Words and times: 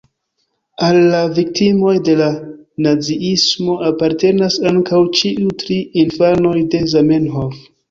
Al 0.85 0.95
la 1.09 1.19
viktimoj 1.39 1.93
de 2.07 2.15
la 2.21 2.29
naziismo 2.87 3.77
apartenas 3.91 4.59
ankaŭ 4.73 5.05
ĉiuj 5.21 5.55
tri 5.65 5.81
infanoj 6.07 6.57
de 6.75 6.85
Zamenhof. 6.99 7.65